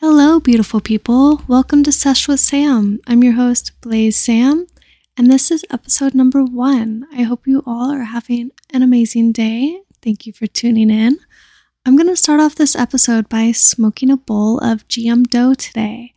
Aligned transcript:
Hello, 0.00 0.38
beautiful 0.38 0.82
people. 0.82 1.40
Welcome 1.48 1.82
to 1.84 1.90
Sesh 1.90 2.28
with 2.28 2.38
Sam. 2.38 3.00
I'm 3.06 3.24
your 3.24 3.32
host, 3.32 3.72
Blazed 3.80 4.18
Sam, 4.18 4.66
and 5.16 5.32
this 5.32 5.50
is 5.50 5.64
episode 5.70 6.14
number 6.14 6.44
one. 6.44 7.06
I 7.14 7.22
hope 7.22 7.46
you 7.46 7.62
all 7.64 7.90
are 7.90 8.02
having 8.02 8.50
an 8.74 8.82
amazing 8.82 9.32
day. 9.32 9.80
Thank 10.02 10.26
you 10.26 10.34
for 10.34 10.46
tuning 10.46 10.90
in. 10.90 11.18
I'm 11.86 11.96
going 11.96 12.10
to 12.10 12.16
start 12.16 12.40
off 12.40 12.56
this 12.56 12.76
episode 12.76 13.30
by 13.30 13.52
smoking 13.52 14.10
a 14.10 14.18
bowl 14.18 14.58
of 14.58 14.86
GM 14.86 15.28
D'oh 15.28 15.54
today. 15.54 16.12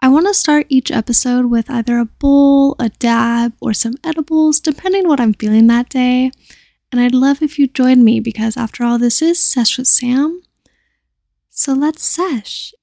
I 0.00 0.08
want 0.08 0.26
to 0.26 0.34
start 0.34 0.66
each 0.68 0.90
episode 0.90 1.46
with 1.46 1.70
either 1.70 1.96
a 1.96 2.04
bowl, 2.04 2.76
a 2.78 2.90
dab, 2.90 3.54
or 3.62 3.72
some 3.72 3.94
edibles, 4.04 4.60
depending 4.60 5.08
what 5.08 5.20
I'm 5.20 5.32
feeling 5.32 5.68
that 5.68 5.88
day. 5.88 6.32
And 6.92 7.00
I'd 7.00 7.14
love 7.14 7.40
if 7.40 7.58
you 7.58 7.66
join 7.66 8.04
me 8.04 8.20
because, 8.20 8.58
after 8.58 8.84
all, 8.84 8.98
this 8.98 9.22
is 9.22 9.38
Sesh 9.38 9.78
with 9.78 9.88
Sam. 9.88 10.42
So 11.48 11.72
let's 11.72 12.04
sesh. 12.04 12.74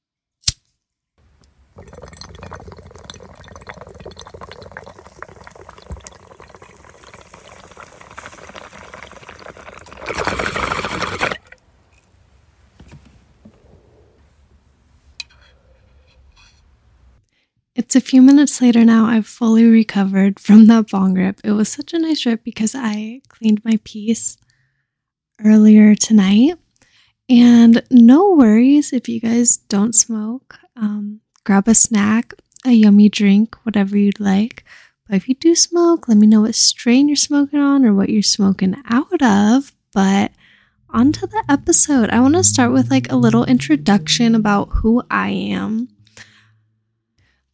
It's 17.90 17.96
a 17.96 18.02
few 18.02 18.22
minutes 18.22 18.62
later 18.62 18.86
now. 18.86 19.06
I've 19.06 19.26
fully 19.26 19.66
recovered 19.66 20.40
from 20.40 20.68
that 20.68 20.92
bong 20.92 21.16
rip. 21.16 21.40
It 21.44 21.54
was 21.54 21.70
such 21.70 21.92
a 21.92 21.98
nice 21.98 22.24
rip 22.24 22.44
because 22.44 22.76
I 22.76 23.22
cleaned 23.30 23.66
my 23.66 23.80
piece 23.84 24.38
earlier 25.44 25.96
tonight. 25.96 26.60
And 27.30 27.82
no 27.90 28.36
worries 28.36 28.94
if 28.94 29.10
you 29.10 29.20
guys 29.20 29.58
don't 29.58 29.96
smoke. 29.96 30.60
Um, 30.76 31.22
grab 31.44 31.68
a 31.68 31.76
snack, 31.76 32.34
a 32.66 32.72
yummy 32.72 33.10
drink, 33.10 33.56
whatever 33.64 33.98
you'd 33.98 34.20
like. 34.20 34.64
But 35.08 35.16
if 35.16 35.28
you 35.28 35.36
do 35.36 35.56
smoke, 35.56 36.08
let 36.08 36.18
me 36.18 36.28
know 36.28 36.42
what 36.42 36.56
strain 36.56 37.08
you're 37.08 37.16
smoking 37.16 37.60
on 37.60 37.86
or 37.86 37.94
what 37.94 38.10
you're 38.10 38.22
smoking 38.22 38.76
out 38.90 39.22
of. 39.22 39.74
But 39.94 40.32
on 40.92 41.12
to 41.14 41.28
the 41.28 41.44
episode. 41.50 42.10
I 42.10 42.20
want 42.20 42.36
to 42.36 42.44
start 42.44 42.72
with 42.72 42.90
like 42.90 43.12
a 43.12 43.16
little 43.16 43.46
introduction 43.46 44.36
about 44.36 44.70
who 44.70 45.04
I 45.10 45.30
am. 45.30 45.90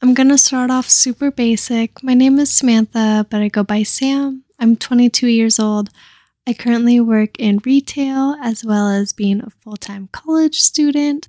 I'm 0.02 0.14
going 0.14 0.30
to 0.30 0.38
start 0.38 0.70
off 0.70 0.90
super 0.90 1.32
basic. 1.32 2.04
My 2.04 2.14
name 2.14 2.40
is 2.40 2.52
Samantha, 2.52 3.26
but 3.30 3.42
I 3.42 3.48
go 3.48 3.64
by 3.64 3.84
Sam. 3.84 4.44
I'm 4.60 4.76
22 4.76 5.28
years 5.28 5.60
old. 5.60 5.90
I 6.48 6.54
currently 6.54 7.00
work 7.00 7.40
in 7.40 7.60
retail 7.66 8.36
as 8.42 8.64
well 8.64 8.88
as 8.88 9.14
being 9.14 9.42
a 9.42 9.50
full 9.50 9.78
time 9.78 10.10
college 10.12 10.60
student. 10.60 11.28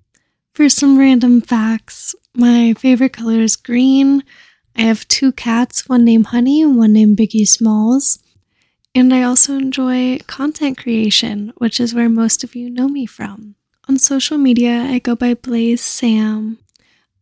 For 0.57 0.71
some 0.71 0.99
random 0.99 1.43
facts, 1.43 2.15
my 2.35 2.73
favorite 2.73 3.13
color 3.13 3.41
is 3.41 3.57
green. 3.57 4.25
I 4.75 4.85
have 4.85 5.07
two 5.07 5.33
cats, 5.33 5.87
one 5.87 6.03
named 6.03 6.29
Honey 6.29 6.63
and 6.63 6.79
one 6.79 6.95
named 6.95 7.19
Biggie 7.19 7.47
Smalls. 7.47 8.19
And 8.95 9.13
I 9.13 9.23
also 9.23 9.53
enjoy 9.53 10.17
content 10.27 10.79
creation, 10.79 11.53
which 11.59 11.79
is 11.79 11.95
where 11.95 12.09
most 12.09 12.43
of 12.43 12.57
you 12.57 12.71
know 12.71 12.89
me 12.89 13.05
from. 13.05 13.57
On 13.87 13.99
social 13.99 14.39
media, 14.39 14.81
I 14.81 14.99
go 14.99 15.15
by 15.15 15.35
Blazed 15.35 15.85
Sam. 15.85 16.57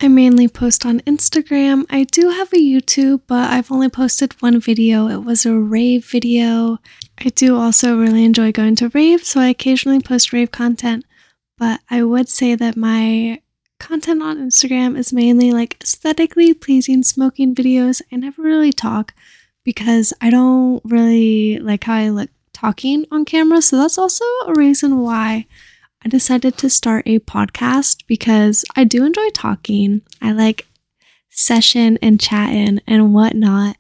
I 0.01 0.07
mainly 0.07 0.47
post 0.47 0.87
on 0.87 1.01
Instagram. 1.01 1.87
I 1.91 2.05
do 2.05 2.31
have 2.31 2.53
a 2.53 2.57
YouTube, 2.57 3.23
but 3.27 3.51
I've 3.51 3.73
only 3.73 3.89
posted 3.89 4.41
one 4.43 4.61
video. 4.61 5.09
It 5.09 5.25
was 5.25 5.45
a 5.45 5.59
rave 5.59 6.05
video. 6.07 6.79
I 7.19 7.31
do 7.31 7.57
also 7.59 7.99
really 7.99 8.25
enjoy 8.25 8.53
going 8.53 8.77
to 8.77 8.91
rave, 8.91 9.25
so 9.25 9.41
I 9.41 9.49
occasionally 9.49 9.99
post 9.99 10.33
rave 10.33 10.53
content. 10.53 11.05
But 11.57 11.81
I 11.91 12.03
would 12.03 12.29
say 12.29 12.55
that 12.55 12.77
my 12.77 13.41
content 13.79 14.23
on 14.23 14.39
Instagram 14.39 14.97
is 14.99 15.13
mainly 15.13 15.53
like 15.53 15.77
aesthetically 15.83 16.55
pleasing 16.55 17.03
smoking 17.03 17.55
videos. 17.55 18.03
I 18.13 18.17
never 18.17 18.43
really 18.43 18.73
talk 18.73 19.15
because 19.65 20.13
I 20.21 20.31
don't 20.31 20.81
really 20.85 21.59
like 21.59 21.85
how 21.85 21.95
I 21.95 22.09
look 22.11 22.31
talking 22.53 23.05
on 23.11 23.25
camera. 23.25 23.61
So 23.63 23.77
that's 23.77 23.99
also 23.99 24.25
a 24.47 24.55
reason 24.55 24.99
why 24.99 25.47
I 26.05 26.09
decided 26.09 26.57
to 26.59 26.71
start 26.71 27.05
a 27.07 27.19
podcast 27.19 28.05
because 28.07 28.65
I 28.77 28.85
do 28.85 29.05
enjoy 29.05 29.31
talking. 29.31 30.03
I 30.21 30.33
like 30.33 30.67
session 31.31 31.99
and 32.01 32.21
chatting 32.21 32.81
and 32.87 33.13
whatnot, 33.13 33.77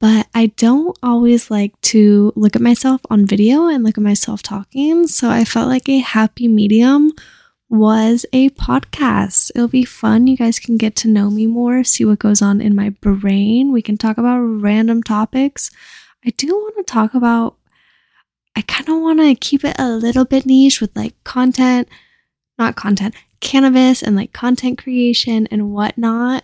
but 0.00 0.28
I 0.34 0.46
don't 0.46 0.96
always 1.02 1.50
like 1.50 1.78
to 1.82 2.32
look 2.36 2.54
at 2.54 2.62
myself 2.62 3.00
on 3.10 3.26
video 3.26 3.66
and 3.66 3.82
look 3.82 3.98
at 3.98 4.04
myself 4.04 4.42
talking. 4.42 5.06
So 5.06 5.28
I 5.28 5.44
felt 5.44 5.68
like 5.68 5.88
a 5.88 5.98
happy 5.98 6.46
medium 6.46 7.12
was 7.68 8.24
a 8.32 8.50
podcast. 8.50 9.50
It'll 9.54 9.68
be 9.68 9.84
fun. 9.84 10.26
You 10.26 10.36
guys 10.36 10.58
can 10.58 10.76
get 10.76 10.94
to 10.96 11.08
know 11.08 11.30
me 11.30 11.46
more, 11.46 11.84
see 11.84 12.04
what 12.04 12.20
goes 12.20 12.40
on 12.40 12.60
in 12.60 12.74
my 12.74 12.90
brain. 12.90 13.72
We 13.72 13.82
can 13.82 13.98
talk 13.98 14.18
about 14.18 14.38
random 14.38 15.02
topics. 15.02 15.70
I 16.24 16.30
do 16.30 16.48
want 16.48 16.76
to 16.76 16.84
talk 16.84 17.14
about 17.14 17.56
I 18.56 18.62
kind 18.62 18.88
of 18.88 19.00
want 19.00 19.20
to 19.20 19.34
keep 19.36 19.64
it 19.64 19.76
a 19.78 19.88
little 19.88 20.24
bit 20.24 20.44
niche 20.44 20.80
with 20.80 20.96
like 20.96 21.14
content, 21.22 21.88
not 22.58 22.74
content, 22.74 23.14
cannabis 23.40 24.02
and 24.02 24.16
like 24.16 24.32
content 24.32 24.82
creation 24.82 25.46
and 25.50 25.72
whatnot. 25.72 26.42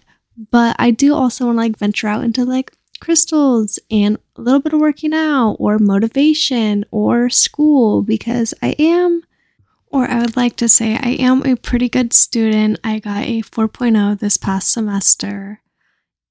But 0.50 0.76
I 0.78 0.92
do 0.92 1.14
also 1.14 1.46
want 1.46 1.56
to 1.56 1.62
like 1.62 1.78
venture 1.78 2.06
out 2.06 2.22
into 2.22 2.44
like 2.44 2.72
crystals 3.04 3.78
and 3.90 4.16
a 4.36 4.40
little 4.40 4.60
bit 4.60 4.72
of 4.72 4.80
working 4.80 5.12
out 5.12 5.56
or 5.58 5.78
motivation 5.78 6.86
or 6.90 7.28
school 7.28 8.02
because 8.02 8.54
I 8.62 8.68
am, 8.78 9.22
or 9.88 10.08
I 10.08 10.20
would 10.20 10.36
like 10.36 10.56
to 10.56 10.70
say, 10.70 10.94
I 10.94 11.10
am 11.20 11.44
a 11.44 11.54
pretty 11.54 11.90
good 11.90 12.14
student. 12.14 12.80
I 12.82 13.00
got 13.00 13.24
a 13.24 13.42
4.0 13.42 14.18
this 14.18 14.38
past 14.38 14.72
semester 14.72 15.60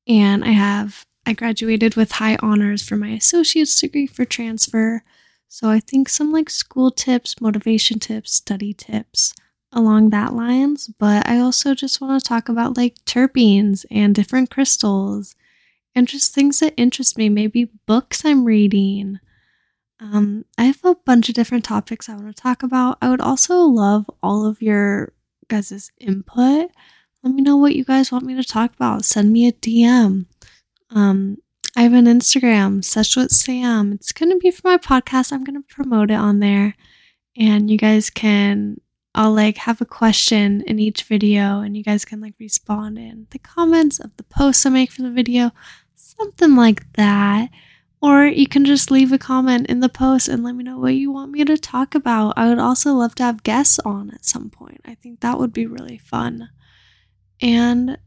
and 0.08 0.44
I 0.44 0.50
have, 0.50 1.06
I 1.28 1.34
graduated 1.34 1.96
with 1.96 2.14
high 2.14 2.38
honors 2.42 2.82
for 2.82 2.96
my 2.98 3.10
associate's 3.10 3.80
degree 3.80 4.08
for 4.08 4.26
transfer. 4.26 5.04
So 5.48 5.70
I 5.70 5.80
think 5.80 6.10
some 6.10 6.32
like 6.32 6.50
school 6.50 6.90
tips, 6.90 7.40
motivation 7.40 8.00
tips, 8.00 8.34
study 8.34 8.74
tips 8.74 9.36
along 9.72 10.10
that 10.10 10.34
lines, 10.34 10.90
but 10.98 11.28
I 11.30 11.38
also 11.38 11.76
just 11.76 12.02
want 12.02 12.20
to 12.20 12.28
talk 12.28 12.50
about 12.50 12.78
like 12.78 12.96
terpenes 13.06 13.86
and 13.92 14.16
different 14.16 14.50
crystals 14.50 15.36
and 15.96 16.08
just 16.08 16.34
things 16.34 16.60
that 16.60 16.74
interest 16.78 17.18
me, 17.18 17.30
maybe 17.30 17.70
books 17.86 18.26
I'm 18.26 18.46
reading. 18.46 19.20
Um, 20.00 20.46
I 20.58 20.66
have 20.66 20.84
a 20.84 20.96
bunch 20.96 21.30
of 21.30 21.36
different 21.36 21.64
topics 21.64 22.10
I 22.10 22.16
want 22.16 22.36
to 22.36 22.42
talk 22.42 22.64
about. 22.64 22.98
I 23.02 23.10
would 23.10 23.22
also 23.22 23.60
love 23.60 24.10
all 24.22 24.46
of 24.46 24.62
your 24.62 25.14
guys' 25.48 25.92
input. 26.00 26.72
Let 27.24 27.34
me 27.34 27.42
know 27.42 27.58
what 27.58 27.76
you 27.76 27.86
guys 27.86 28.12
want 28.12 28.26
me 28.26 28.36
to 28.36 28.44
talk 28.44 28.74
about. 28.74 29.06
Send 29.06 29.32
me 29.32 29.48
a 29.48 29.54
DM. 29.54 30.26
Um, 30.90 31.38
I 31.76 31.84
have 31.84 31.94
an 31.94 32.06
Instagram, 32.06 32.84
Sesh 32.84 33.16
with 33.16 33.32
Sam. 33.32 33.94
It's 33.94 34.12
going 34.12 34.30
to 34.30 34.38
be 34.38 34.52
for 34.52 34.68
my 34.68 34.78
podcast. 34.78 35.32
I'm 35.32 35.44
going 35.44 35.62
to 35.62 35.74
promote 35.76 36.12
it 36.12 36.16
on 36.16 36.40
there. 36.40 36.76
And 37.36 37.72
you 37.72 37.78
guys 37.78 38.10
can, 38.10 38.80
I'll 39.16 39.34
like 39.34 39.58
have 39.58 39.82
a 39.82 39.86
question 39.86 40.62
in 40.68 40.80
each 40.80 41.04
video 41.04 41.62
and 41.62 41.76
you 41.76 41.84
guys 41.84 42.06
can 42.06 42.22
like 42.22 42.36
respond 42.40 43.00
in 43.00 43.26
the 43.32 43.40
comments 43.40 44.00
of 44.00 44.16
the 44.18 44.24
posts 44.24 44.66
I 44.66 44.70
make 44.70 44.92
for 44.92 45.02
the 45.02 45.10
video, 45.10 45.52
something 45.96 46.56
like 46.56 46.92
that. 46.94 47.50
Or 48.02 48.26
you 48.26 48.48
can 48.48 48.66
just 48.66 48.92
leave 48.92 49.14
a 49.14 49.18
comment 49.18 49.68
in 49.68 49.80
the 49.80 49.88
post 49.88 50.28
and 50.28 50.44
let 50.44 50.56
me 50.56 50.64
know 50.64 50.78
what 50.78 50.96
you 50.96 51.10
want 51.10 51.32
me 51.32 51.46
to 51.46 51.58
talk 51.58 51.96
about. 51.96 52.34
I 52.36 52.50
would 52.50 52.60
also 52.60 52.94
love 52.94 53.16
to 53.16 53.24
have 53.24 53.44
guests 53.44 53.80
on 53.80 54.12
at 54.12 54.26
some 54.26 54.50
point. 54.50 54.82
I 54.84 54.96
think 54.96 55.22
that 55.22 55.40
would 55.40 55.54
be 55.54 55.66
really 55.66 56.00
fun. 56.00 56.50
And 57.42 57.98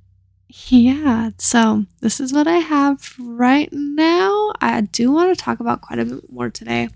yeah, 0.48 1.30
so 1.38 1.86
this 2.00 2.20
is 2.20 2.32
what 2.32 2.46
I 2.46 2.58
have 2.58 3.14
right 3.18 3.70
now. 3.72 4.52
I 4.60 4.82
do 4.82 5.10
want 5.10 5.36
to 5.36 5.44
talk 5.44 5.60
about 5.60 5.80
quite 5.80 5.98
a 5.98 6.04
bit 6.04 6.30
more 6.30 6.50
today. 6.50 6.88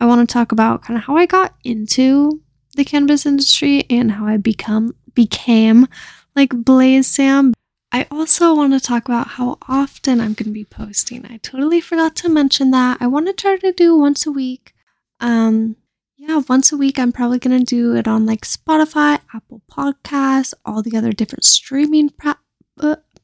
I 0.00 0.06
want 0.06 0.26
to 0.26 0.32
talk 0.32 0.52
about 0.52 0.82
kind 0.82 0.96
of 0.96 1.04
how 1.04 1.16
I 1.16 1.26
got 1.26 1.54
into 1.64 2.40
the 2.76 2.84
cannabis 2.84 3.26
industry 3.26 3.84
and 3.90 4.12
how 4.12 4.26
I 4.26 4.36
become 4.36 4.94
became 5.14 5.88
like 6.36 6.50
Blazed 6.50 7.10
Sam. 7.10 7.52
I 7.90 8.06
also 8.10 8.54
want 8.54 8.74
to 8.74 8.80
talk 8.80 9.06
about 9.08 9.28
how 9.28 9.58
often 9.66 10.20
I'm 10.20 10.34
going 10.34 10.46
to 10.46 10.50
be 10.50 10.64
posting. 10.64 11.24
I 11.26 11.38
totally 11.38 11.80
forgot 11.80 12.14
to 12.16 12.28
mention 12.28 12.70
that. 12.72 12.98
I 13.00 13.06
want 13.06 13.26
to 13.26 13.32
try 13.32 13.56
to 13.56 13.72
do 13.72 13.96
once 13.96 14.26
a 14.26 14.32
week. 14.32 14.74
Um 15.20 15.76
yeah, 16.18 16.42
once 16.48 16.72
a 16.72 16.76
week 16.76 16.98
I'm 16.98 17.12
probably 17.12 17.38
going 17.38 17.58
to 17.58 17.64
do 17.64 17.94
it 17.94 18.08
on 18.08 18.26
like 18.26 18.40
Spotify, 18.44 19.20
Apple 19.32 19.62
Podcasts, 19.70 20.52
all 20.64 20.82
the 20.82 20.96
other 20.96 21.12
different 21.12 21.44
streaming 21.44 22.10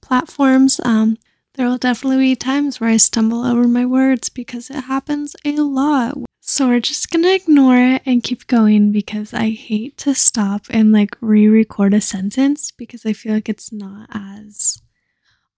platforms. 0.00 0.80
Um, 0.84 1.18
there 1.54 1.66
will 1.66 1.76
definitely 1.76 2.18
be 2.18 2.36
times 2.36 2.80
where 2.80 2.90
I 2.90 2.96
stumble 2.96 3.44
over 3.44 3.66
my 3.66 3.84
words 3.84 4.28
because 4.28 4.70
it 4.70 4.84
happens 4.84 5.34
a 5.44 5.56
lot. 5.56 6.16
So 6.46 6.68
we're 6.68 6.78
just 6.78 7.10
gonna 7.10 7.32
ignore 7.32 7.78
it 7.78 8.02
and 8.04 8.22
keep 8.22 8.46
going 8.46 8.92
because 8.92 9.32
I 9.32 9.48
hate 9.48 9.96
to 9.98 10.14
stop 10.14 10.66
and 10.68 10.92
like 10.92 11.16
re 11.22 11.48
record 11.48 11.94
a 11.94 12.02
sentence 12.02 12.70
because 12.70 13.06
I 13.06 13.14
feel 13.14 13.32
like 13.32 13.48
it's 13.48 13.72
not 13.72 14.10
as 14.12 14.82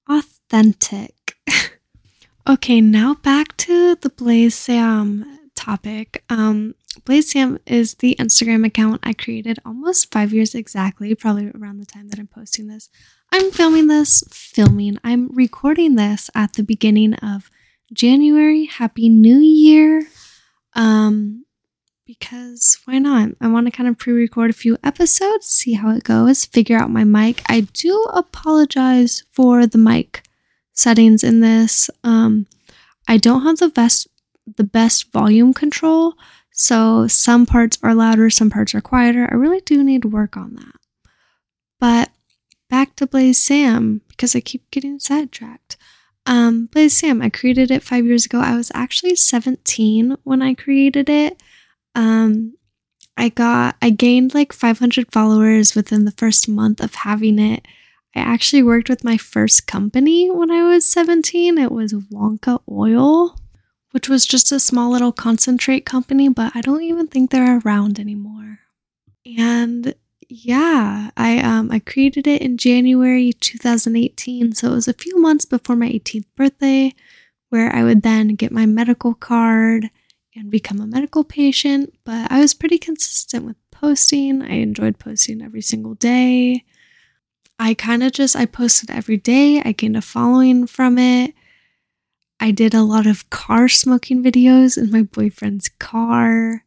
authentic. 0.09 1.35
okay, 2.49 2.81
now 2.81 3.15
back 3.15 3.57
to 3.57 3.97
the 3.97 4.11
Blazed 4.11 4.59
Sam 4.59 5.41
topic. 5.57 6.23
Um, 6.31 6.77
Blazed 7.05 7.31
Sam 7.31 7.59
is 7.67 7.95
the 7.95 8.15
Instagram 8.21 8.65
account 8.65 9.01
I 9.03 9.13
created 9.13 9.59
almost 9.67 10.13
five 10.13 10.33
years 10.33 10.55
exactly, 10.55 11.13
probably 11.17 11.51
around 11.51 11.79
the 11.79 11.87
time 11.87 12.11
that 12.11 12.21
I'm 12.21 12.29
posting 12.29 12.69
this. 12.69 12.89
I'm 13.33 13.51
filming 13.51 13.89
this, 13.89 14.23
filming, 14.31 14.99
I'm 15.03 15.35
recording 15.35 15.97
this 15.97 16.31
at 16.33 16.53
the 16.53 16.63
beginning 16.63 17.15
of 17.15 17.51
January. 17.93 18.67
Happy 18.67 19.09
New 19.09 19.39
Year. 19.39 20.07
Um, 20.77 21.47
because 22.07 22.79
why 22.85 22.99
not? 22.99 23.31
I 23.41 23.49
want 23.49 23.67
to 23.67 23.73
kind 23.73 23.89
of 23.89 23.99
pre 23.99 24.13
record 24.13 24.51
a 24.51 24.55
few 24.55 24.79
episodes, 24.85 25.47
see 25.47 25.73
how 25.73 25.91
it 25.91 26.05
goes, 26.05 26.45
figure 26.45 26.79
out 26.79 26.91
my 26.91 27.03
mic. 27.03 27.43
I 27.49 27.63
do 27.73 28.01
apologize 28.15 29.25
for 29.33 29.67
the 29.67 29.79
mic 29.79 30.23
settings 30.73 31.25
in 31.25 31.41
this. 31.41 31.91
Um, 32.05 32.47
I 33.09 33.17
don't 33.17 33.43
have 33.43 33.59
the 33.59 33.69
best 33.69 34.07
the 34.57 34.65
best 34.65 35.11
volume 35.11 35.53
control, 35.53 36.15
so 36.53 37.09
some 37.09 37.47
parts 37.47 37.79
are 37.83 37.95
louder, 37.95 38.31
some 38.31 38.51
parts 38.51 38.75
are 38.75 38.81
quieter. 38.81 39.29
I 39.31 39.35
really 39.35 39.61
do 39.61 39.83
need 39.83 40.03
to 40.03 40.09
work 40.09 40.37
on 40.37 40.55
that. 40.55 40.77
But 41.81 42.11
back 42.71 42.95
to 42.97 43.07
Blazed 43.07 43.43
Sam 43.43 44.03
because 44.09 44.37
I 44.37 44.41
keep 44.41 44.71
getting 44.71 45.01
sidetracked. 45.01 45.77
Um, 46.27 46.67
Blazed 46.67 46.97
Sam, 46.97 47.23
I 47.23 47.31
created 47.31 47.71
it 47.71 47.83
five 47.83 48.05
years 48.05 48.27
ago. 48.27 48.41
I 48.41 48.57
was 48.57 48.73
actually 48.75 49.17
17 49.17 50.17
when 50.25 50.43
I 50.43 50.55
created 50.55 51.09
it. 51.09 51.41
Um, 51.95 52.57
I 53.17 53.31
got, 53.31 53.77
I 53.81 53.91
gained 53.91 54.35
like 54.35 54.53
500 54.53 55.13
followers 55.13 55.75
within 55.75 56.05
the 56.05 56.11
first 56.13 56.49
month 56.49 56.83
of 56.83 56.95
having 56.95 57.39
it. 57.39 57.67
I 58.15 58.21
actually 58.21 58.63
worked 58.63 58.89
with 58.89 59.05
my 59.05 59.17
first 59.17 59.67
company 59.67 60.31
when 60.31 60.51
I 60.51 60.63
was 60.65 60.85
17. 60.85 61.59
It 61.59 61.71
was 61.71 61.93
Wonka 61.93 62.61
Oil, 62.71 63.39
which 63.93 64.09
was 64.09 64.27
just 64.27 64.51
a 64.53 64.61
small 64.61 64.91
little 64.91 65.13
concentrate 65.13 65.87
company, 65.87 66.29
but 66.29 66.53
I 66.55 66.61
don't 66.61 66.83
even 66.83 67.07
think 67.07 67.31
they're 67.31 67.61
around 67.65 68.01
anymore. 68.01 68.61
And 69.39 69.95
yeah, 70.29 71.11
I 71.17 71.39
um 71.39 71.71
I 71.71 71.79
created 71.79 72.27
it 72.27 72.43
in 72.43 72.57
January 72.57 73.33
2018, 73.33 74.55
so 74.55 74.73
it 74.73 74.75
was 74.75 74.89
a 74.89 74.93
few 74.93 75.19
months 75.21 75.45
before 75.45 75.77
my 75.77 75.89
18th 75.89 76.27
birthday 76.37 76.95
where 77.51 77.75
I 77.75 77.85
would 77.85 78.03
then 78.03 78.29
get 78.35 78.53
my 78.53 78.67
medical 78.67 79.15
card 79.15 79.91
and 80.35 80.51
become 80.51 80.81
a 80.81 80.87
medical 80.87 81.25
patient, 81.25 81.95
but 82.05 82.31
I 82.31 82.41
was 82.41 82.55
pretty 82.55 82.79
consistent 82.79 83.45
with 83.45 83.57
posting. 83.71 84.43
I 84.43 84.57
enjoyed 84.57 84.99
posting 84.99 85.43
every 85.43 85.63
single 85.63 85.95
day. 85.95 86.65
I 87.59 87.75
kind 87.75 88.03
of 88.03 88.13
just 88.13 88.37
I 88.37 88.47
posted 88.47 88.91
every 88.91 89.17
day. 89.17 89.63
I 89.65 89.73
gained 89.73 89.97
a 89.97 90.03
following 90.03 90.67
from 90.67 90.99
it. 90.99 91.35
I 92.39 92.51
did 92.51 92.75
a 92.75 92.83
lot 92.83 93.07
of 93.07 93.31
car 93.31 93.69
smoking 93.69 94.23
videos 94.23 94.77
in 94.77 94.91
my 94.91 95.03
boyfriend's 95.03 95.71
car. 95.79 96.65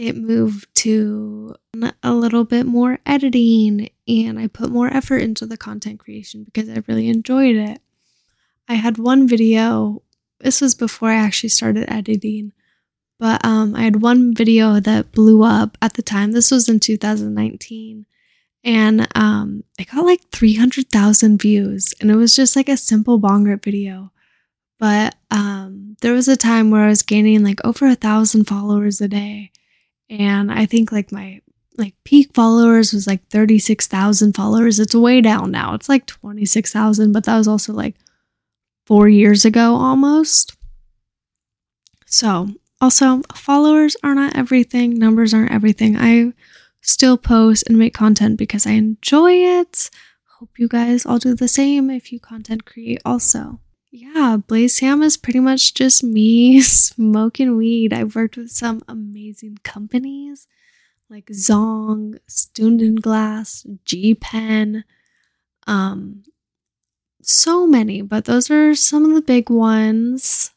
It 0.00 0.16
moved 0.16 0.74
to 0.76 1.54
a 2.02 2.14
little 2.14 2.44
bit 2.44 2.64
more 2.64 3.00
editing 3.04 3.90
and 4.08 4.38
I 4.38 4.46
put 4.46 4.70
more 4.70 4.88
effort 4.88 5.18
into 5.18 5.44
the 5.44 5.58
content 5.58 6.00
creation 6.00 6.42
because 6.42 6.70
I 6.70 6.82
really 6.88 7.10
enjoyed 7.10 7.54
it. 7.56 7.82
I 8.66 8.76
had 8.76 8.96
one 8.96 9.28
video, 9.28 10.00
this 10.38 10.62
was 10.62 10.74
before 10.74 11.10
I 11.10 11.16
actually 11.16 11.50
started 11.50 11.84
editing, 11.92 12.52
but 13.18 13.44
um, 13.44 13.76
I 13.76 13.82
had 13.82 14.00
one 14.00 14.34
video 14.34 14.80
that 14.80 15.12
blew 15.12 15.42
up 15.42 15.76
at 15.82 15.92
the 15.92 16.02
time. 16.02 16.32
This 16.32 16.50
was 16.50 16.66
in 16.66 16.80
2019. 16.80 18.06
And 18.64 19.06
um, 19.14 19.64
it 19.78 19.90
got 19.90 20.06
like 20.06 20.22
300,000 20.32 21.36
views. 21.36 21.92
And 22.00 22.10
it 22.10 22.16
was 22.16 22.34
just 22.34 22.56
like 22.56 22.70
a 22.70 22.78
simple 22.78 23.18
bong 23.18 23.44
rip 23.44 23.62
video. 23.62 24.12
But 24.78 25.16
um, 25.30 25.98
there 26.00 26.14
was 26.14 26.26
a 26.26 26.38
time 26.38 26.70
where 26.70 26.84
I 26.84 26.88
was 26.88 27.02
gaining 27.02 27.44
like 27.44 27.62
over 27.66 27.86
a 27.86 27.94
thousand 27.94 28.46
followers 28.46 29.02
a 29.02 29.08
day. 29.08 29.52
And 30.10 30.52
I 30.52 30.66
think 30.66 30.92
like 30.92 31.12
my 31.12 31.40
like 31.78 31.94
peak 32.04 32.34
followers 32.34 32.92
was 32.92 33.06
like 33.06 33.26
36,000 33.28 34.34
followers. 34.34 34.78
It's 34.78 34.94
way 34.94 35.22
down 35.22 35.50
now. 35.50 35.72
It's 35.74 35.88
like 35.88 36.04
26,000, 36.06 37.12
but 37.12 37.24
that 37.24 37.38
was 37.38 37.48
also 37.48 37.72
like 37.72 37.94
four 38.86 39.08
years 39.08 39.44
ago 39.44 39.76
almost. 39.76 40.56
So 42.06 42.48
also, 42.80 43.20
followers 43.34 43.94
are 44.02 44.14
not 44.14 44.36
everything, 44.36 44.98
numbers 44.98 45.34
aren't 45.34 45.52
everything. 45.52 45.96
I 45.98 46.32
still 46.80 47.18
post 47.18 47.64
and 47.68 47.78
make 47.78 47.92
content 47.92 48.38
because 48.38 48.66
I 48.66 48.70
enjoy 48.72 49.32
it. 49.32 49.90
Hope 50.38 50.58
you 50.58 50.66
guys 50.66 51.04
all 51.04 51.18
do 51.18 51.34
the 51.34 51.48
same 51.48 51.90
if 51.90 52.10
you 52.10 52.18
content 52.18 52.64
create 52.64 53.02
also. 53.04 53.60
Yeah, 53.92 54.36
Blazed 54.46 54.76
Sam 54.76 55.02
is 55.02 55.16
pretty 55.16 55.40
much 55.40 55.74
just 55.74 56.04
me 56.04 56.60
smoking 56.62 57.56
weed. 57.56 57.92
I've 57.92 58.14
worked 58.14 58.36
with 58.36 58.50
some 58.50 58.82
amazing 58.86 59.58
companies 59.64 60.46
like 61.08 61.26
Zong, 61.26 62.18
Stundenglass, 62.28 63.66
G 63.84 64.14
Pen, 64.14 64.84
um, 65.66 66.22
so 67.20 67.66
many, 67.66 68.00
but 68.00 68.26
those 68.26 68.48
are 68.48 68.76
some 68.76 69.04
of 69.04 69.14
the 69.14 69.22
big 69.22 69.50
ones. 69.50 70.52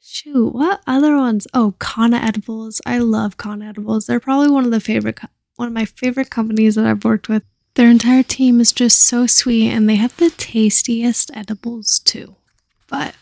Shoot, 0.00 0.52
what 0.52 0.82
other 0.86 1.16
ones? 1.16 1.46
Oh, 1.54 1.74
Kanha 1.78 2.20
Edibles. 2.20 2.80
I 2.84 2.98
love 2.98 3.36
Kanha 3.36 3.68
Edibles. 3.68 4.06
They're 4.06 4.18
probably 4.18 4.50
one 4.50 4.64
of 4.64 4.72
the 4.72 4.80
favorite, 4.80 5.20
one 5.56 5.68
of 5.68 5.74
my 5.74 5.84
favorite 5.84 6.30
companies 6.30 6.74
that 6.74 6.86
I've 6.86 7.04
worked 7.04 7.28
with. 7.28 7.44
Their 7.74 7.88
entire 7.88 8.24
team 8.24 8.60
is 8.60 8.72
just 8.72 8.98
so 8.98 9.28
sweet, 9.28 9.70
and 9.70 9.88
they 9.88 9.94
have 9.94 10.16
the 10.16 10.30
tastiest 10.30 11.30
edibles 11.34 12.00
too. 12.00 12.34
But, 12.88 13.14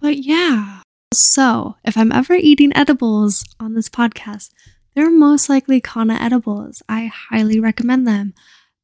but 0.00 0.18
yeah. 0.18 0.80
So, 1.12 1.76
if 1.84 1.96
I'm 1.96 2.10
ever 2.10 2.34
eating 2.34 2.76
edibles 2.76 3.44
on 3.60 3.74
this 3.74 3.88
podcast, 3.88 4.50
they're 4.94 5.10
most 5.10 5.48
likely 5.48 5.80
Kanha 5.80 6.20
Edibles. 6.20 6.82
I 6.88 7.06
highly 7.06 7.60
recommend 7.60 8.06
them. 8.06 8.34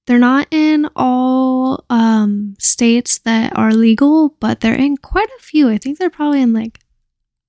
They're 0.07 0.19
not 0.19 0.49
in 0.51 0.89
all 0.97 1.85
um, 1.89 2.57
states 2.59 3.19
that 3.19 3.57
are 3.57 3.73
legal, 3.73 4.31
but 4.41 4.61
they're 4.61 4.75
in 4.75 4.97
quite 4.97 5.29
a 5.39 5.43
few. 5.43 5.69
I 5.69 5.79
think 5.79 5.99
they're 5.99 6.11
probably 6.11 6.43
in 6.43 6.53
like 6.53 6.81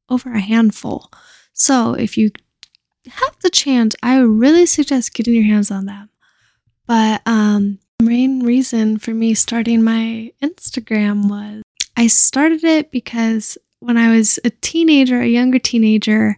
over 0.09 0.33
a 0.33 0.39
handful. 0.39 1.11
So 1.53 1.93
if 1.93 2.17
you 2.17 2.31
have 3.09 3.35
the 3.41 3.49
chance, 3.49 3.95
I 4.03 4.19
really 4.19 4.65
suggest 4.65 5.13
getting 5.13 5.33
your 5.33 5.43
hands 5.43 5.71
on 5.71 5.85
them. 5.85 6.09
But 6.85 7.21
um, 7.25 7.79
the 7.99 8.05
main 8.05 8.43
reason 8.43 8.97
for 8.97 9.11
me 9.11 9.33
starting 9.33 9.81
my 9.81 10.31
Instagram 10.43 11.29
was 11.29 11.63
I 12.01 12.07
started 12.07 12.63
it 12.63 12.89
because 12.89 13.59
when 13.79 13.95
I 13.95 14.17
was 14.17 14.39
a 14.43 14.49
teenager, 14.49 15.21
a 15.21 15.27
younger 15.27 15.59
teenager, 15.59 16.35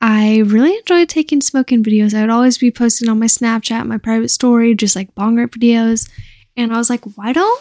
I 0.00 0.44
really 0.46 0.76
enjoyed 0.76 1.08
taking 1.08 1.40
smoking 1.40 1.82
videos. 1.82 2.14
I 2.14 2.20
would 2.20 2.30
always 2.30 2.58
be 2.58 2.70
posting 2.70 3.08
on 3.08 3.18
my 3.18 3.26
Snapchat, 3.26 3.88
my 3.88 3.98
private 3.98 4.28
story, 4.28 4.72
just 4.76 4.94
like 4.94 5.12
bong 5.16 5.34
rip 5.34 5.50
videos. 5.50 6.08
And 6.56 6.72
I 6.72 6.76
was 6.76 6.88
like, 6.88 7.02
why 7.16 7.32
don't? 7.32 7.60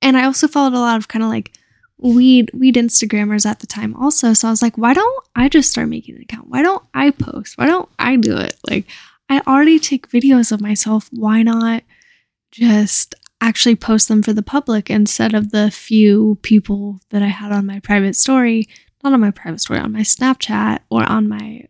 And 0.00 0.16
I 0.16 0.24
also 0.24 0.48
followed 0.48 0.72
a 0.72 0.78
lot 0.78 0.96
of 0.96 1.08
kind 1.08 1.22
of 1.22 1.28
like 1.28 1.52
weed 1.98 2.50
weed 2.54 2.76
Instagrammers 2.76 3.44
at 3.44 3.60
the 3.60 3.66
time 3.66 3.94
also. 3.94 4.32
So 4.32 4.48
I 4.48 4.50
was 4.50 4.62
like, 4.62 4.78
why 4.78 4.94
don't 4.94 5.26
I 5.36 5.50
just 5.50 5.70
start 5.70 5.90
making 5.90 6.16
an 6.16 6.22
account? 6.22 6.48
Why 6.48 6.62
don't 6.62 6.82
I 6.94 7.10
post? 7.10 7.58
Why 7.58 7.66
don't 7.66 7.90
I 7.98 8.16
do 8.16 8.34
it? 8.38 8.56
Like 8.66 8.86
I 9.28 9.40
already 9.40 9.78
take 9.78 10.08
videos 10.08 10.52
of 10.52 10.62
myself. 10.62 11.10
Why 11.12 11.42
not 11.42 11.82
just 12.50 13.14
actually 13.40 13.76
post 13.76 14.08
them 14.08 14.22
for 14.22 14.32
the 14.32 14.42
public 14.42 14.90
instead 14.90 15.34
of 15.34 15.50
the 15.50 15.70
few 15.70 16.38
people 16.42 17.00
that 17.10 17.22
I 17.22 17.28
had 17.28 17.52
on 17.52 17.66
my 17.66 17.80
private 17.80 18.16
story, 18.16 18.68
not 19.02 19.12
on 19.12 19.20
my 19.20 19.30
private 19.30 19.60
story, 19.60 19.80
on 19.80 19.92
my 19.92 20.00
Snapchat 20.00 20.80
or 20.90 21.04
on 21.04 21.28
my 21.28 21.64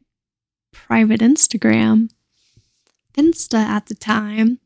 private 0.73 1.21
Instagram, 1.21 2.11
Insta 3.15 3.59
at 3.59 3.87
the 3.87 3.95
time. 3.95 4.61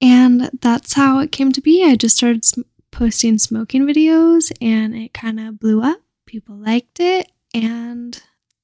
And 0.00 0.50
that's 0.60 0.94
how 0.94 1.20
it 1.20 1.32
came 1.32 1.52
to 1.52 1.60
be. 1.60 1.84
I 1.84 1.96
just 1.96 2.16
started 2.16 2.44
posting 2.90 3.38
smoking 3.38 3.86
videos 3.86 4.52
and 4.60 4.94
it 4.94 5.12
kind 5.12 5.38
of 5.38 5.60
blew 5.60 5.82
up. 5.82 6.00
People 6.26 6.56
liked 6.56 6.98
it. 6.98 7.30
And 7.54 8.20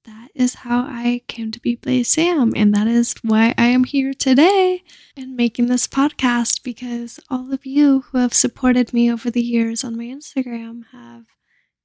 that 0.09 0.31
is 0.35 0.55
how 0.55 0.81
I 0.81 1.21
came 1.29 1.50
to 1.53 1.61
be 1.61 1.77
Blazed 1.77 2.12
Sam. 2.12 2.55
And 2.57 2.75
that 2.75 2.87
is 2.87 3.15
why 3.23 3.55
I 3.59 3.67
am 3.67 3.85
here 3.85 4.15
today 4.15 4.83
and 5.17 5.37
making 5.37 5.67
this 5.67 5.87
podcast 5.87 6.62
because 6.62 7.21
all 7.29 7.53
of 7.53 7.67
you 7.67 8.00
who 8.00 8.19
have 8.19 8.33
supported 8.33 8.95
me 8.95 9.12
over 9.12 9.31
the 9.31 9.43
years 9.43 9.85
on 9.85 9.99
my 9.99 10.05
Instagram 10.05 10.85
have 10.93 11.27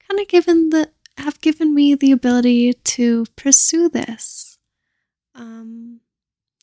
kind 0.07 0.19
of 0.21 0.27
given 0.29 0.69
the 0.69 0.89
have 1.17 1.41
given 1.41 1.75
me 1.75 1.93
the 1.95 2.11
ability 2.13 2.73
to 2.73 3.25
pursue 3.35 3.89
this. 3.89 4.57
Um 5.35 5.99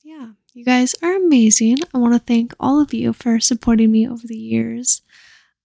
yeah, 0.03 0.31
you 0.55 0.65
guys 0.65 0.95
are 1.03 1.15
amazing. 1.15 1.77
I 1.93 1.99
want 1.99 2.15
to 2.15 2.19
thank 2.19 2.55
all 2.59 2.81
of 2.81 2.95
you 2.95 3.13
for 3.13 3.39
supporting 3.39 3.93
me 3.93 4.09
over 4.09 4.27
the 4.27 4.35
years. 4.35 5.03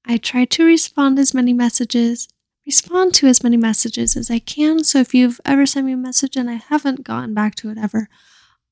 I 0.05 0.17
try 0.17 0.43
to 0.43 0.65
respond 0.65 1.17
as 1.17 1.33
many 1.33 1.53
messages, 1.53 2.27
respond 2.65 3.13
to 3.15 3.27
as 3.27 3.43
many 3.43 3.57
messages 3.57 4.15
as 4.15 4.31
I 4.31 4.39
can. 4.39 4.83
So 4.83 4.99
if 4.99 5.13
you've 5.13 5.39
ever 5.45 5.65
sent 5.65 5.85
me 5.85 5.93
a 5.93 5.97
message 5.97 6.35
and 6.35 6.49
I 6.49 6.55
haven't 6.55 7.03
gotten 7.03 7.33
back 7.33 7.55
to 7.55 7.69
it 7.69 7.77
ever, 7.77 8.07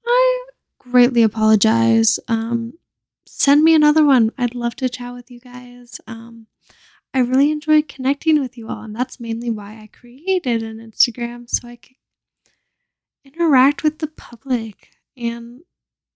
I 0.05 0.45
greatly 0.79 1.23
apologize. 1.23 2.19
Um, 2.27 2.73
send 3.25 3.63
me 3.63 3.75
another 3.75 4.05
one. 4.05 4.31
I'd 4.37 4.55
love 4.55 4.75
to 4.77 4.89
chat 4.89 5.13
with 5.13 5.29
you 5.29 5.39
guys. 5.39 6.01
Um, 6.07 6.47
I 7.13 7.19
really 7.19 7.51
enjoy 7.51 7.83
connecting 7.83 8.41
with 8.41 8.57
you 8.57 8.69
all, 8.69 8.81
and 8.81 8.95
that's 8.95 9.19
mainly 9.19 9.51
why 9.51 9.73
I 9.73 9.87
created 9.87 10.63
an 10.63 10.77
Instagram 10.79 11.47
so 11.47 11.67
I 11.67 11.75
could 11.75 11.95
interact 13.23 13.83
with 13.83 13.99
the 13.99 14.07
public 14.07 14.89
and 15.15 15.61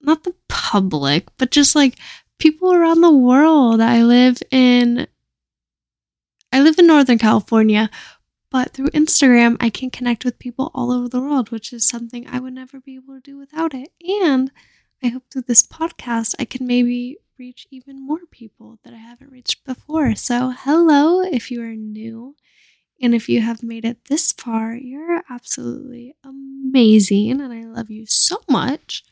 not 0.01 0.23
the 0.23 0.33
public, 0.47 1.27
but 1.37 1.51
just 1.51 1.75
like 1.75 1.99
people 2.39 2.73
around 2.73 3.01
the 3.01 3.15
world. 3.15 3.79
I 3.79 4.03
live 4.03 4.41
in 4.49 5.07
I 6.51 6.61
live 6.61 6.79
in 6.79 6.87
Northern 6.87 7.17
California, 7.17 7.89
but 8.49 8.73
through 8.73 8.87
Instagram 8.87 9.57
I 9.59 9.69
can 9.69 9.89
connect 9.89 10.23
with 10.23 10.39
people 10.39 10.71
all 10.73 10.91
over 10.91 11.09
the 11.09 11.21
world, 11.21 11.51
which 11.51 11.73
is 11.73 11.87
something 11.87 12.27
I 12.27 12.39
would 12.39 12.53
never 12.53 12.79
be 12.79 12.95
able 12.95 13.15
to 13.15 13.21
do 13.21 13.37
without 13.37 13.73
it. 13.73 13.89
And 14.23 14.51
I 15.03 15.09
hope 15.09 15.23
through 15.29 15.43
this 15.43 15.65
podcast 15.65 16.35
I 16.39 16.45
can 16.45 16.65
maybe 16.65 17.17
reach 17.37 17.67
even 17.69 18.05
more 18.05 18.21
people 18.31 18.79
that 18.83 18.93
I 18.93 18.97
haven't 18.97 19.31
reached 19.31 19.63
before. 19.65 20.15
So, 20.15 20.53
hello 20.57 21.21
if 21.21 21.51
you 21.51 21.61
are 21.61 21.75
new. 21.75 22.35
And 22.99 23.13
if 23.13 23.29
you 23.29 23.41
have 23.41 23.61
made 23.61 23.85
it 23.85 24.05
this 24.05 24.31
far, 24.31 24.73
you're 24.73 25.21
absolutely 25.29 26.15
amazing 26.23 27.41
and 27.41 27.53
I 27.53 27.65
love 27.65 27.91
you 27.91 28.05
so 28.07 28.37
much. 28.49 29.03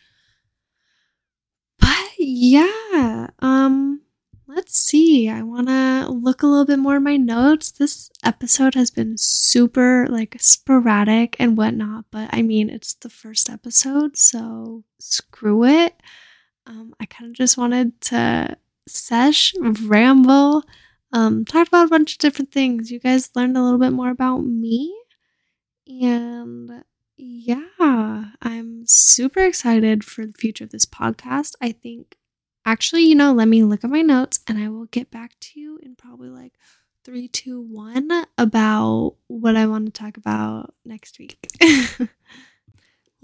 But 1.79 2.13
yeah, 2.17 3.27
um 3.39 4.01
let's 4.47 4.77
see. 4.77 5.29
I 5.29 5.43
want 5.43 5.67
to 5.67 5.94
look 6.25 6.41
a 6.41 6.47
little 6.47 6.65
bit 6.65 6.79
more 6.79 6.95
in 6.95 7.03
my 7.03 7.17
notes. 7.17 7.69
This 7.69 8.09
episode 8.23 8.73
has 8.73 8.89
been 8.89 9.15
super 9.15 10.07
like 10.09 10.35
sporadic 10.39 11.35
and 11.39 11.55
whatnot, 11.55 12.05
but 12.09 12.29
I 12.33 12.41
mean, 12.41 12.69
it's 12.69 12.95
the 12.95 13.09
first 13.09 13.47
episode, 13.47 14.17
so 14.17 14.83
screw 14.99 15.63
it. 15.63 16.01
Um, 16.65 16.95
I 16.99 17.05
kind 17.05 17.29
of 17.29 17.37
just 17.37 17.59
wanted 17.59 18.01
to 18.01 18.57
sesh, 18.87 19.53
ramble, 19.61 20.63
um, 21.13 21.45
talk 21.45 21.67
about 21.67 21.85
a 21.85 21.89
bunch 21.89 22.13
of 22.13 22.17
different 22.17 22.51
things. 22.51 22.91
You 22.91 22.99
guys 22.99 23.29
learned 23.35 23.55
a 23.55 23.61
little 23.61 23.79
bit 23.79 23.93
more 23.93 24.09
about 24.09 24.39
me. 24.39 24.97
And 25.87 26.83
yeah, 27.17 28.25
I'm 28.41 28.87
super 28.87 29.41
excited 29.41 30.03
for 30.03 30.25
the 30.25 30.33
future 30.33 30.63
of 30.63 30.71
this 30.71 30.87
podcast. 30.87 31.53
I 31.61 31.71
think, 31.71 32.17
actually, 32.65 33.03
you 33.03 33.15
know, 33.15 33.33
let 33.33 33.47
me 33.47 33.63
look 33.63 33.83
at 33.83 33.89
my 33.89 34.01
notes 34.01 34.39
and 34.47 34.57
I 34.57 34.69
will 34.69 34.85
get 34.85 35.11
back 35.11 35.33
to 35.39 35.59
you 35.59 35.79
in 35.83 35.95
probably 35.95 36.29
like 36.29 36.53
three, 37.03 37.27
two, 37.27 37.61
one 37.61 38.09
about 38.37 39.15
what 39.27 39.55
I 39.55 39.67
want 39.67 39.85
to 39.85 39.91
talk 39.91 40.17
about 40.17 40.73
next 40.83 41.19
week. 41.19 41.37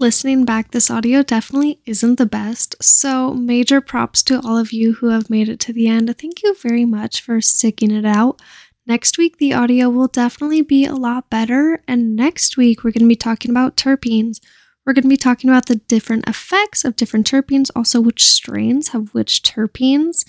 listening 0.02 0.44
back, 0.44 0.72
this 0.72 0.90
audio 0.90 1.22
definitely 1.22 1.80
isn't 1.86 2.16
the 2.18 2.26
best. 2.26 2.74
So, 2.82 3.32
major 3.32 3.80
props 3.80 4.20
to 4.24 4.40
all 4.44 4.58
of 4.58 4.72
you 4.72 4.94
who 4.94 5.10
have 5.10 5.30
made 5.30 5.48
it 5.48 5.60
to 5.60 5.72
the 5.72 5.86
end. 5.86 6.12
Thank 6.18 6.42
you 6.42 6.56
very 6.56 6.84
much 6.84 7.20
for 7.20 7.40
sticking 7.40 7.92
it 7.92 8.04
out. 8.04 8.42
Next 8.84 9.16
week, 9.16 9.38
the 9.38 9.54
audio 9.54 9.88
will 9.88 10.08
definitely 10.08 10.60
be 10.60 10.84
a 10.84 10.94
lot 10.94 11.30
better. 11.30 11.80
And 11.86 12.16
next 12.16 12.56
week, 12.56 12.82
we're 12.82 12.90
going 12.90 13.04
to 13.04 13.08
be 13.08 13.14
talking 13.14 13.52
about 13.52 13.76
terpenes. 13.76 14.40
We're 14.84 14.94
going 14.94 15.04
to 15.04 15.08
be 15.08 15.16
talking 15.16 15.48
about 15.48 15.66
the 15.66 15.76
different 15.76 16.28
effects 16.28 16.84
of 16.84 16.96
different 16.96 17.30
terpenes, 17.30 17.70
also 17.76 18.00
which 18.00 18.24
strains 18.24 18.88
have 18.88 19.14
which 19.14 19.42
terpenes. 19.42 20.26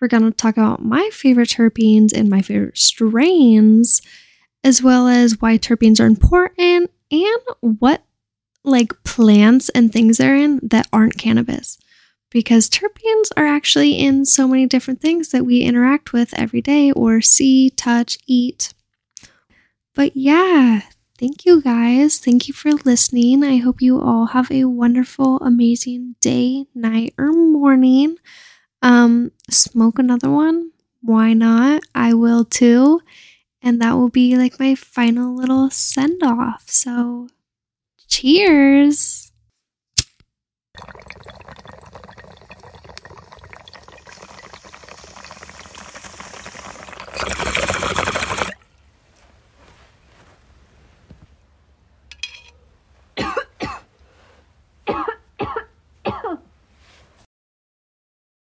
We're 0.00 0.08
going 0.08 0.24
to 0.24 0.30
talk 0.30 0.56
about 0.56 0.84
my 0.84 1.10
favorite 1.12 1.48
terpenes 1.48 2.12
and 2.12 2.28
my 2.28 2.42
favorite 2.42 2.78
strains, 2.78 4.02
as 4.62 4.82
well 4.82 5.08
as 5.08 5.40
why 5.40 5.58
terpenes 5.58 6.00
are 6.00 6.06
important 6.06 6.90
and 7.10 7.40
what 7.60 8.04
like 8.62 8.92
plants 9.04 9.68
and 9.70 9.92
things 9.92 10.18
they're 10.18 10.36
in 10.36 10.60
that 10.62 10.88
aren't 10.92 11.18
cannabis 11.18 11.78
because 12.30 12.68
terpenes 12.68 13.30
are 13.36 13.46
actually 13.46 13.98
in 13.98 14.24
so 14.24 14.46
many 14.48 14.66
different 14.66 15.00
things 15.00 15.30
that 15.30 15.46
we 15.46 15.62
interact 15.62 16.12
with 16.12 16.34
every 16.34 16.60
day 16.60 16.90
or 16.92 17.20
see, 17.20 17.70
touch, 17.70 18.18
eat. 18.26 18.74
But 19.94 20.16
yeah, 20.16 20.82
thank 21.18 21.44
you 21.44 21.60
guys. 21.62 22.18
Thank 22.18 22.48
you 22.48 22.54
for 22.54 22.72
listening. 22.72 23.42
I 23.44 23.56
hope 23.58 23.80
you 23.82 24.00
all 24.00 24.26
have 24.26 24.50
a 24.50 24.64
wonderful, 24.64 25.38
amazing 25.38 26.16
day, 26.20 26.66
night, 26.74 27.14
or 27.18 27.32
morning. 27.32 28.16
Um, 28.82 29.32
smoke 29.50 29.98
another 29.98 30.30
one. 30.30 30.72
Why 31.02 31.34
not? 31.34 31.82
I 31.94 32.14
will 32.14 32.44
too. 32.44 33.00
And 33.62 33.80
that 33.82 33.94
will 33.94 34.10
be 34.10 34.36
like 34.36 34.60
my 34.60 34.74
final 34.74 35.34
little 35.36 35.70
send 35.70 36.22
off. 36.22 36.64
So 36.68 37.28
Cheers. 38.08 39.32